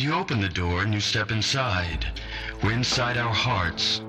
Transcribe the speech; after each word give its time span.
You 0.00 0.14
open 0.14 0.40
the 0.40 0.48
door 0.48 0.80
and 0.80 0.94
you 0.94 1.00
step 1.00 1.30
inside. 1.30 2.06
We're 2.62 2.72
inside 2.72 3.18
our 3.18 3.34
hearts. 3.34 4.02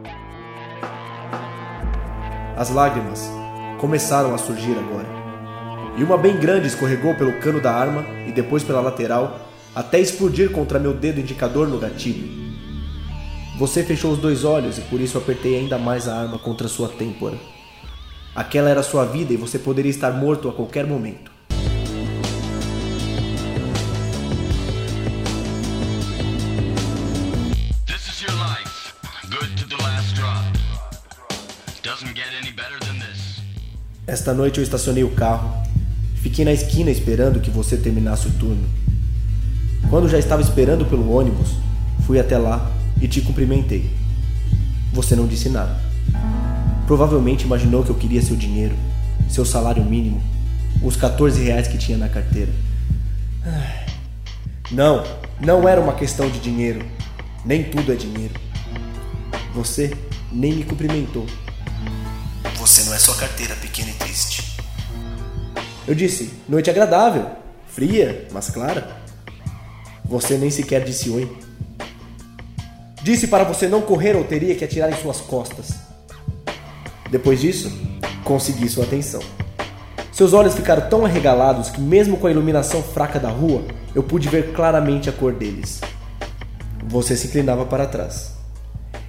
As 2.56 2.70
lágrimas 2.70 3.30
começaram 3.78 4.34
a 4.34 4.38
surgir 4.38 4.78
agora. 4.80 5.10
E 5.98 6.04
uma 6.04 6.18
bem 6.18 6.40
grande 6.40 6.68
escorregou 6.68 7.14
pelo 7.16 7.34
cano 7.42 7.60
da 7.60 7.74
arma 7.74 8.06
e 8.26 8.32
depois 8.32 8.64
pela 8.64 8.80
lateral, 8.80 9.50
até 9.76 10.00
explodir 10.00 10.52
contra 10.52 10.80
meu 10.80 10.94
dedo 10.94 11.20
indicador 11.20 11.68
no 11.68 11.78
gatilho. 11.78 12.56
Você 13.60 13.84
fechou 13.84 14.14
os 14.14 14.18
dois 14.18 14.46
olhos 14.46 14.78
e 14.78 14.82
por 14.84 15.02
isso 15.02 15.18
apertei 15.18 15.58
ainda 15.58 15.78
mais 15.78 16.08
a 16.08 16.16
arma 16.22 16.40
contra 16.40 16.70
sua 16.70 16.88
têmpora. 16.88 17.38
Aquela 18.34 18.70
era 18.70 18.82
sua 18.82 19.04
vida 19.04 19.34
e 19.34 19.38
você 19.38 19.60
poderia 19.60 19.92
estar 19.92 20.12
morto 20.12 20.48
a 20.48 20.54
qualquer 20.54 20.88
momento. 20.88 21.31
Esta 34.12 34.34
noite 34.34 34.58
eu 34.58 34.64
estacionei 34.66 35.06
o 35.06 35.12
carro. 35.12 35.50
Fiquei 36.16 36.44
na 36.44 36.52
esquina 36.52 36.92
esperando 36.92 37.40
que 37.40 37.50
você 37.50 37.78
terminasse 37.78 38.28
o 38.28 38.32
turno. 38.32 38.68
Quando 39.90 40.10
já 40.10 40.20
estava 40.20 40.42
esperando 40.42 40.86
pelo 40.86 41.10
ônibus, 41.10 41.52
fui 42.06 42.20
até 42.20 42.38
lá 42.38 42.70
e 43.02 43.08
te 43.08 43.22
cumprimentei. 43.22 43.90
Você 44.92 45.16
não 45.16 45.26
disse 45.26 45.48
nada. 45.48 45.80
Provavelmente 46.86 47.46
imaginou 47.46 47.86
que 47.86 47.90
eu 47.90 47.96
queria 47.96 48.22
seu 48.22 48.36
dinheiro, 48.36 48.76
seu 49.30 49.46
salário 49.46 49.86
mínimo, 49.86 50.22
os 50.84 50.98
14 50.98 51.42
reais 51.42 51.70
que 51.70 51.78
tinha 51.78 51.98
na 51.98 52.10
carteira. 52.10 52.52
Não, 54.70 55.06
não 55.40 55.70
era 55.70 55.80
uma 55.80 55.94
questão 55.94 56.30
de 56.30 56.40
dinheiro. 56.42 56.86
Nem 57.46 57.64
tudo 57.64 57.94
é 57.94 57.96
dinheiro. 57.96 58.34
Você 59.56 59.96
nem 60.34 60.54
me 60.54 60.66
cumprimentou. 60.66 61.26
Você 62.62 62.84
não 62.84 62.94
é 62.94 63.00
só 63.00 63.16
carteira 63.16 63.56
pequena 63.56 63.90
e 63.90 63.94
triste. 63.94 64.56
Eu 65.88 65.96
disse, 65.96 66.32
noite 66.48 66.70
agradável, 66.70 67.26
fria, 67.66 68.28
mas 68.32 68.52
clara. 68.52 68.98
Você 70.06 70.38
nem 70.38 70.52
sequer 70.52 70.84
disse 70.84 71.10
oi. 71.10 71.36
Disse 73.02 73.28
para 73.28 73.44
você 73.44 73.68
não 73.68 73.82
correr 73.82 74.16
ou 74.16 74.24
teria 74.24 74.54
que 74.54 74.64
atirar 74.64 74.92
em 74.92 75.02
suas 75.02 75.20
costas. 75.22 75.74
Depois 77.10 77.42
disso, 77.42 77.72
consegui 78.24 78.70
sua 78.70 78.84
atenção. 78.84 79.24
Seus 80.12 80.32
olhos 80.32 80.54
ficaram 80.54 80.88
tão 80.88 81.04
arregalados 81.04 81.72
que, 81.72 81.82
mesmo 81.82 82.18
com 82.18 82.28
a 82.28 82.32
iluminação 82.32 82.84
fraca 82.84 83.20
da 83.20 83.30
rua, 83.30 83.66
eu 83.96 84.04
pude 84.04 84.30
ver 84.30 84.54
claramente 84.54 85.10
a 85.10 85.12
cor 85.12 85.34
deles. 85.34 85.82
Você 86.86 87.18
se 87.18 87.26
inclinava 87.26 87.66
para 87.66 87.88
trás. 87.88 88.34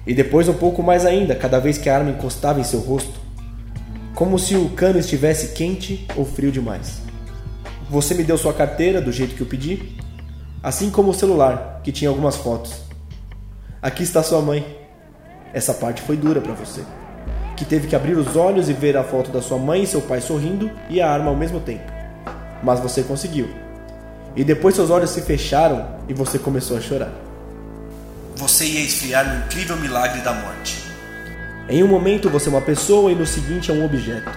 E 0.07 0.13
depois 0.15 0.49
um 0.49 0.55
pouco 0.55 0.81
mais 0.81 1.05
ainda, 1.05 1.35
cada 1.35 1.59
vez 1.59 1.77
que 1.77 1.87
a 1.87 1.95
arma 1.95 2.09
encostava 2.09 2.59
em 2.59 2.63
seu 2.63 2.79
rosto, 2.79 3.21
como 4.15 4.37
se 4.37 4.55
o 4.55 4.69
cano 4.69 4.99
estivesse 4.99 5.49
quente 5.49 6.07
ou 6.15 6.25
frio 6.25 6.51
demais. 6.51 7.01
Você 7.89 8.13
me 8.13 8.23
deu 8.23 8.37
sua 8.37 8.53
carteira 8.53 9.01
do 9.01 9.11
jeito 9.11 9.35
que 9.35 9.41
eu 9.41 9.47
pedi, 9.47 9.97
assim 10.61 10.89
como 10.89 11.11
o 11.11 11.13
celular, 11.13 11.81
que 11.83 11.91
tinha 11.91 12.09
algumas 12.09 12.35
fotos. 12.35 12.73
Aqui 13.81 14.03
está 14.03 14.23
sua 14.23 14.41
mãe. 14.41 14.79
Essa 15.53 15.73
parte 15.73 16.01
foi 16.01 16.15
dura 16.15 16.41
para 16.41 16.53
você, 16.53 16.81
que 17.55 17.65
teve 17.65 17.87
que 17.87 17.95
abrir 17.95 18.17
os 18.17 18.35
olhos 18.35 18.69
e 18.69 18.73
ver 18.73 18.97
a 18.97 19.03
foto 19.03 19.29
da 19.29 19.41
sua 19.41 19.57
mãe 19.57 19.83
e 19.83 19.87
seu 19.87 20.01
pai 20.01 20.21
sorrindo 20.21 20.71
e 20.89 21.01
a 21.01 21.11
arma 21.11 21.29
ao 21.29 21.35
mesmo 21.35 21.59
tempo. 21.59 21.91
Mas 22.63 22.79
você 22.79 23.03
conseguiu. 23.03 23.49
E 24.35 24.43
depois 24.43 24.73
seus 24.75 24.89
olhos 24.89 25.11
se 25.11 25.21
fecharam 25.21 25.85
e 26.07 26.13
você 26.13 26.39
começou 26.39 26.77
a 26.77 26.81
chorar. 26.81 27.11
Você 28.37 28.65
ia 28.65 28.81
esfriar 28.81 29.27
no 29.27 29.45
incrível 29.45 29.75
milagre 29.77 30.21
da 30.21 30.33
morte. 30.33 30.82
Em 31.69 31.81
um 31.81 31.87
momento 31.87 32.29
você 32.29 32.49
é 32.49 32.51
uma 32.51 32.61
pessoa 32.61 33.11
e 33.11 33.15
no 33.15 33.25
seguinte 33.25 33.71
é 33.71 33.73
um 33.73 33.85
objeto. 33.85 34.29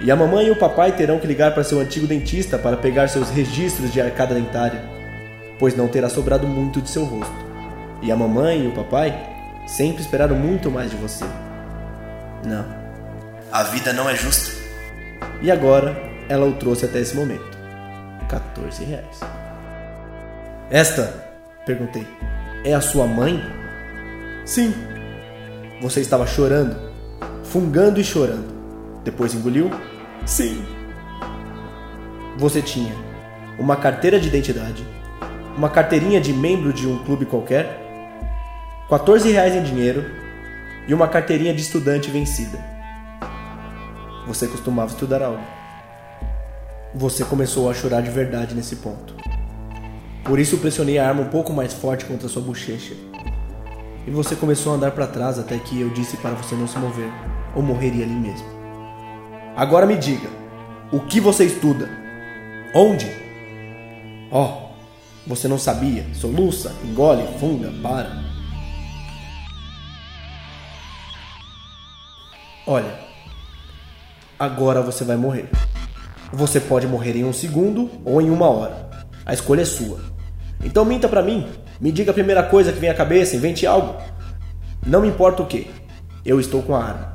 E 0.00 0.10
a 0.10 0.16
mamãe 0.16 0.46
e 0.46 0.50
o 0.50 0.56
papai 0.56 0.92
terão 0.92 1.18
que 1.18 1.26
ligar 1.26 1.52
para 1.54 1.64
seu 1.64 1.80
antigo 1.80 2.06
dentista 2.06 2.58
para 2.58 2.76
pegar 2.76 3.08
seus 3.08 3.30
registros 3.30 3.92
de 3.92 4.00
arcada 4.00 4.34
dentária, 4.34 4.82
pois 5.58 5.76
não 5.76 5.88
terá 5.88 6.08
sobrado 6.08 6.46
muito 6.46 6.80
de 6.80 6.88
seu 6.88 7.04
rosto. 7.04 7.48
E 8.02 8.12
a 8.12 8.16
mamãe 8.16 8.64
e 8.64 8.68
o 8.68 8.72
papai 8.72 9.16
sempre 9.66 10.02
esperaram 10.02 10.36
muito 10.36 10.70
mais 10.70 10.90
de 10.90 10.96
você. 10.96 11.24
Não. 12.44 12.64
A 13.50 13.62
vida 13.64 13.92
não 13.92 14.08
é 14.08 14.14
justa. 14.14 14.52
E 15.42 15.50
agora 15.50 15.96
ela 16.28 16.46
o 16.46 16.52
trouxe 16.52 16.84
até 16.84 17.00
esse 17.00 17.16
momento. 17.16 17.56
14 18.28 18.84
reais. 18.84 19.20
Esta, 20.70 21.12
perguntei, 21.64 22.06
é 22.64 22.74
a 22.74 22.80
sua 22.80 23.06
mãe? 23.06 23.42
Sim. 24.44 24.74
Você 25.80 26.00
estava 26.00 26.26
chorando, 26.26 26.76
fungando 27.44 28.00
e 28.00 28.04
chorando. 28.04 28.52
Depois 29.04 29.32
engoliu? 29.32 29.70
Sim. 30.26 30.64
Você 32.36 32.60
tinha 32.60 32.92
uma 33.58 33.76
carteira 33.76 34.18
de 34.18 34.26
identidade, 34.26 34.84
uma 35.56 35.68
carteirinha 35.68 36.20
de 36.20 36.32
membro 36.32 36.72
de 36.72 36.86
um 36.86 37.04
clube 37.04 37.26
qualquer, 37.26 37.78
14 38.88 39.30
reais 39.30 39.54
em 39.54 39.62
dinheiro 39.62 40.04
e 40.88 40.94
uma 40.94 41.06
carteirinha 41.06 41.54
de 41.54 41.62
estudante 41.62 42.10
vencida. 42.10 42.58
Você 44.26 44.48
costumava 44.48 44.90
estudar 44.90 45.22
algo. 45.22 45.42
Você 46.92 47.24
começou 47.24 47.70
a 47.70 47.74
chorar 47.74 48.00
de 48.00 48.10
verdade 48.10 48.52
nesse 48.52 48.76
ponto. 48.76 49.14
Por 50.24 50.40
isso 50.40 50.58
pressionei 50.58 50.98
a 50.98 51.08
arma 51.08 51.22
um 51.22 51.28
pouco 51.28 51.52
mais 51.52 51.72
forte 51.72 52.04
contra 52.04 52.28
sua 52.28 52.42
bochecha. 52.42 52.94
E 54.08 54.10
você 54.10 54.34
começou 54.34 54.72
a 54.72 54.76
andar 54.76 54.92
para 54.92 55.06
trás 55.06 55.38
até 55.38 55.58
que 55.58 55.78
eu 55.78 55.90
disse 55.90 56.16
para 56.16 56.30
você 56.30 56.54
não 56.54 56.66
se 56.66 56.78
mover, 56.78 57.12
ou 57.54 57.62
morreria 57.62 58.06
ali 58.06 58.14
mesmo. 58.14 58.48
Agora 59.54 59.84
me 59.84 59.98
diga, 59.98 60.30
o 60.90 61.00
que 61.00 61.20
você 61.20 61.44
estuda? 61.44 61.90
Onde? 62.74 63.06
Oh, 64.32 64.70
você 65.26 65.46
não 65.46 65.58
sabia? 65.58 66.06
Soluça, 66.14 66.74
engole, 66.82 67.22
funga, 67.38 67.70
para. 67.82 68.24
Olha, 72.66 72.98
agora 74.38 74.80
você 74.80 75.04
vai 75.04 75.18
morrer. 75.18 75.50
Você 76.32 76.60
pode 76.60 76.86
morrer 76.86 77.14
em 77.14 77.24
um 77.24 77.32
segundo 77.34 77.90
ou 78.06 78.22
em 78.22 78.30
uma 78.30 78.48
hora. 78.48 78.88
A 79.26 79.34
escolha 79.34 79.60
é 79.60 79.66
sua. 79.66 80.00
Então 80.64 80.82
minta 80.86 81.10
para 81.10 81.22
mim. 81.22 81.46
Me 81.80 81.92
diga 81.92 82.10
a 82.10 82.14
primeira 82.14 82.42
coisa 82.42 82.72
que 82.72 82.78
vem 82.78 82.90
à 82.90 82.94
cabeça, 82.94 83.36
invente 83.36 83.66
algo. 83.66 83.96
Não 84.84 85.00
me 85.00 85.08
importa 85.08 85.42
o 85.42 85.46
que. 85.46 85.70
Eu 86.24 86.40
estou 86.40 86.62
com 86.62 86.74
a 86.74 86.82
arma. 86.82 87.14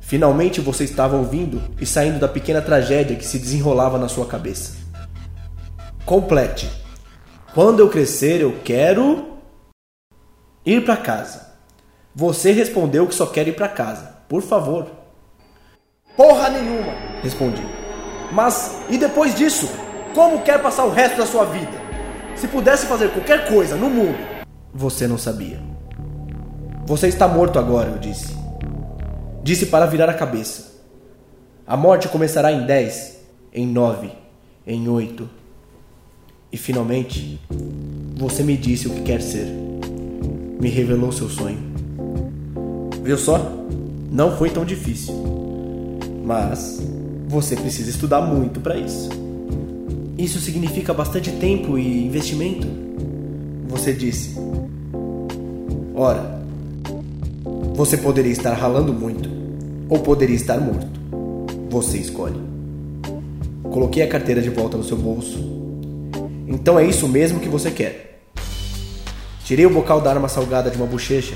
Finalmente 0.00 0.60
você 0.60 0.84
estava 0.84 1.16
ouvindo 1.16 1.62
e 1.80 1.84
saindo 1.84 2.18
da 2.18 2.28
pequena 2.28 2.62
tragédia 2.62 3.16
que 3.16 3.24
se 3.24 3.38
desenrolava 3.38 3.98
na 3.98 4.08
sua 4.08 4.26
cabeça. 4.26 4.76
Complete. 6.04 6.70
Quando 7.54 7.80
eu 7.80 7.88
crescer, 7.88 8.40
eu 8.40 8.60
quero 8.64 9.38
ir 10.64 10.84
para 10.84 10.96
casa. 10.96 11.54
Você 12.14 12.52
respondeu 12.52 13.06
que 13.06 13.14
só 13.14 13.26
quer 13.26 13.48
ir 13.48 13.56
para 13.56 13.68
casa. 13.68 14.14
Por 14.28 14.42
favor. 14.42 14.90
Porra 16.16 16.48
nenhuma, 16.48 16.92
respondi. 17.22 17.62
Mas 18.32 18.76
e 18.88 18.96
depois 18.96 19.34
disso? 19.34 19.68
Como 20.14 20.42
quer 20.42 20.62
passar 20.62 20.84
o 20.84 20.90
resto 20.90 21.18
da 21.18 21.26
sua 21.26 21.44
vida? 21.44 21.83
Se 22.36 22.48
pudesse 22.48 22.86
fazer 22.86 23.10
qualquer 23.10 23.48
coisa 23.48 23.76
no 23.76 23.88
mundo. 23.88 24.18
Você 24.72 25.06
não 25.06 25.16
sabia. 25.16 25.60
Você 26.86 27.08
está 27.08 27.26
morto 27.26 27.58
agora, 27.58 27.90
eu 27.90 27.98
disse. 27.98 28.34
Disse 29.42 29.66
para 29.66 29.86
virar 29.86 30.10
a 30.10 30.14
cabeça. 30.14 30.72
A 31.66 31.76
morte 31.76 32.08
começará 32.08 32.52
em 32.52 32.66
10, 32.66 33.18
em 33.52 33.66
9, 33.66 34.10
em 34.66 34.88
8. 34.88 35.28
E 36.52 36.56
finalmente, 36.56 37.40
você 38.16 38.42
me 38.42 38.56
disse 38.56 38.86
o 38.86 38.90
que 38.90 39.02
quer 39.02 39.22
ser. 39.22 39.46
Me 40.60 40.68
revelou 40.68 41.10
seu 41.10 41.28
sonho. 41.28 41.58
Viu 43.02 43.16
só? 43.16 43.38
Não 44.10 44.36
foi 44.36 44.50
tão 44.50 44.64
difícil. 44.64 45.14
Mas 46.24 46.80
você 47.26 47.56
precisa 47.56 47.90
estudar 47.90 48.20
muito 48.20 48.60
para 48.60 48.76
isso. 48.76 49.08
Isso 50.16 50.38
significa 50.40 50.94
bastante 50.94 51.30
tempo 51.32 51.76
e 51.76 52.06
investimento? 52.06 52.66
Você 53.68 53.92
disse. 53.92 54.36
Ora, 55.94 56.42
você 57.74 57.96
poderia 57.96 58.30
estar 58.30 58.54
ralando 58.54 58.92
muito 58.92 59.28
ou 59.88 59.98
poderia 59.98 60.36
estar 60.36 60.60
morto. 60.60 60.88
Você 61.68 61.98
escolhe. 61.98 62.40
Coloquei 63.64 64.02
a 64.04 64.08
carteira 64.08 64.40
de 64.40 64.50
volta 64.50 64.76
no 64.76 64.84
seu 64.84 64.96
bolso. 64.96 65.38
Então 66.46 66.78
é 66.78 66.86
isso 66.86 67.08
mesmo 67.08 67.40
que 67.40 67.48
você 67.48 67.70
quer. 67.70 68.22
Tirei 69.44 69.66
o 69.66 69.70
bocal 69.70 70.00
da 70.00 70.10
arma 70.10 70.28
salgada 70.28 70.70
de 70.70 70.76
uma 70.76 70.86
bochecha 70.86 71.34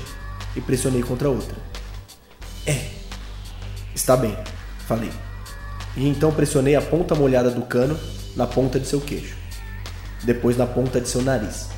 e 0.55 0.61
pressionei 0.61 1.03
contra 1.03 1.29
outra. 1.29 1.55
É. 2.65 2.79
Está 3.93 4.15
bem, 4.15 4.35
falei. 4.87 5.11
E 5.95 6.07
então 6.07 6.31
pressionei 6.31 6.75
a 6.75 6.81
ponta 6.81 7.15
molhada 7.15 7.49
do 7.49 7.61
cano 7.61 7.97
na 8.35 8.45
ponta 8.47 8.79
de 8.79 8.87
seu 8.87 9.01
queixo. 9.01 9.35
Depois 10.23 10.57
na 10.57 10.65
ponta 10.65 10.99
de 10.99 11.07
seu 11.07 11.21
nariz. 11.21 11.69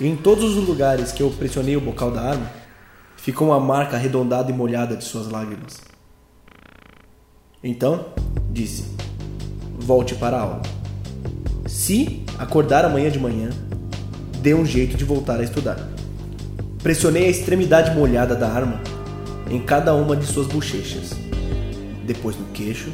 E 0.00 0.06
em 0.06 0.16
todos 0.16 0.56
os 0.56 0.68
lugares 0.68 1.12
que 1.12 1.22
eu 1.22 1.30
pressionei 1.30 1.76
o 1.76 1.80
bocal 1.80 2.10
da 2.10 2.22
arma, 2.22 2.50
ficou 3.16 3.48
uma 3.48 3.60
marca 3.60 3.96
arredondada 3.96 4.50
e 4.50 4.54
molhada 4.54 4.96
de 4.96 5.04
suas 5.04 5.28
lágrimas. 5.28 5.80
Então, 7.62 8.06
disse: 8.50 8.84
Volte 9.78 10.14
para 10.14 10.36
a 10.36 10.40
aula. 10.40 10.62
Se 11.66 12.24
acordar 12.38 12.84
amanhã 12.84 13.10
de 13.10 13.18
manhã, 13.18 13.50
dê 14.40 14.54
um 14.54 14.64
jeito 14.64 14.96
de 14.96 15.04
voltar 15.04 15.40
a 15.40 15.42
estudar. 15.42 15.88
Pressionei 16.82 17.26
a 17.26 17.30
extremidade 17.30 17.96
molhada 17.96 18.36
da 18.36 18.48
arma 18.48 18.80
em 19.50 19.60
cada 19.60 19.94
uma 19.94 20.16
de 20.16 20.26
suas 20.26 20.46
bochechas, 20.46 21.10
depois 22.06 22.36
no 22.38 22.46
queixo 22.46 22.90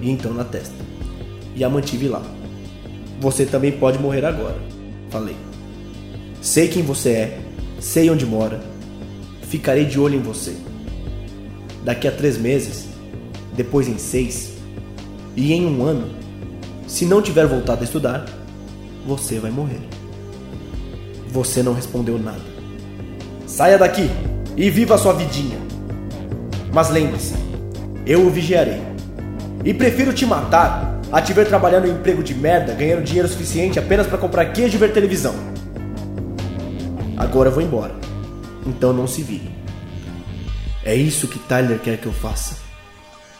e 0.00 0.10
então 0.10 0.32
na 0.32 0.44
testa, 0.44 0.74
e 1.54 1.64
a 1.64 1.68
mantive 1.68 2.08
lá. 2.08 2.22
Você 3.20 3.46
também 3.46 3.72
pode 3.72 3.98
morrer 3.98 4.24
agora, 4.24 4.56
falei. 5.10 5.36
Sei 6.40 6.68
quem 6.68 6.82
você 6.82 7.10
é, 7.10 7.38
sei 7.80 8.10
onde 8.10 8.26
mora, 8.26 8.60
ficarei 9.42 9.84
de 9.84 9.98
olho 9.98 10.16
em 10.16 10.22
você. 10.22 10.54
Daqui 11.82 12.06
a 12.06 12.12
três 12.12 12.36
meses, 12.36 12.88
depois 13.54 13.88
em 13.88 13.98
seis, 13.98 14.52
e 15.34 15.52
em 15.52 15.66
um 15.66 15.84
ano, 15.84 16.10
se 16.86 17.04
não 17.04 17.22
tiver 17.22 17.46
voltado 17.46 17.80
a 17.80 17.84
estudar, 17.84 18.26
você 19.06 19.38
vai 19.38 19.50
morrer. 19.50 19.80
Você 21.28 21.62
não 21.62 21.72
respondeu 21.72 22.18
nada. 22.18 22.40
Saia 23.46 23.78
daqui 23.78 24.10
e 24.56 24.70
viva 24.70 24.94
a 24.94 24.98
sua 24.98 25.12
vidinha. 25.12 25.58
Mas 26.72 26.90
lembre-se, 26.90 27.34
eu 28.06 28.24
o 28.24 28.30
vigiarei. 28.30 28.80
E 29.64 29.74
prefiro 29.74 30.12
te 30.12 30.24
matar 30.24 31.00
a 31.10 31.20
te 31.20 31.32
ver 31.32 31.46
trabalhando 31.48 31.86
em 31.86 31.90
um 31.90 31.96
emprego 31.96 32.22
de 32.22 32.34
merda, 32.34 32.72
ganhando 32.72 33.02
dinheiro 33.02 33.28
suficiente 33.28 33.78
apenas 33.78 34.06
para 34.06 34.18
comprar 34.18 34.46
queijo 34.46 34.76
e 34.76 34.78
ver 34.78 34.92
televisão. 34.92 35.34
Agora 37.16 37.48
eu 37.48 37.52
vou 37.52 37.62
embora. 37.62 37.94
Então 38.64 38.92
não 38.92 39.06
se 39.06 39.22
vire. 39.22 39.50
É 40.84 40.94
isso 40.94 41.26
que 41.26 41.38
Tyler 41.38 41.80
quer 41.80 41.98
que 41.98 42.06
eu 42.06 42.12
faça. 42.12 42.56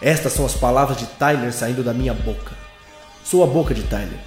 Estas 0.01 0.33
são 0.33 0.45
as 0.45 0.55
palavras 0.55 0.99
de 0.99 1.07
Tyler 1.07 1.53
saindo 1.53 1.85
da 1.85 1.95
minha 1.95 2.13
boca. 2.13 2.53
Sou 3.25 3.45
a 3.45 3.47
boca 3.47 3.73
de 3.73 3.83
Tyler. 3.85 4.19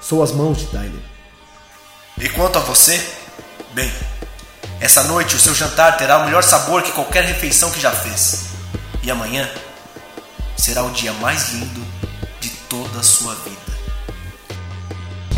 Sou 0.00 0.22
as 0.22 0.32
mãos 0.32 0.58
de 0.58 0.66
Tyler. 0.66 1.02
E 2.18 2.28
quanto 2.28 2.58
a 2.58 2.62
você? 2.62 3.00
Bem, 3.72 3.90
essa 4.80 5.04
noite 5.04 5.36
o 5.36 5.38
seu 5.38 5.54
jantar 5.54 5.96
terá 5.96 6.18
o 6.18 6.24
melhor 6.26 6.42
sabor 6.42 6.82
que 6.82 6.92
qualquer 6.92 7.24
refeição 7.24 7.70
que 7.70 7.80
já 7.80 7.90
fez. 7.90 8.50
E 9.02 9.10
amanhã 9.10 9.48
será 10.60 10.84
o 10.84 10.90
dia 10.90 11.10
mais 11.14 11.54
lindo 11.54 11.80
de 12.38 12.50
toda 12.68 13.00
a 13.00 13.02
sua 13.02 13.34
vida. 13.36 13.56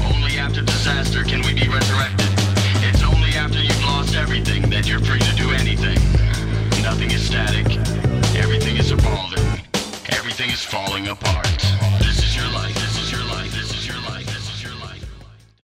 Only 0.04 0.40
after 0.40 0.64
disaster 0.64 1.22
can 1.24 1.42
we 1.46 1.54
be 1.54 1.69
resurrected. 1.69 2.31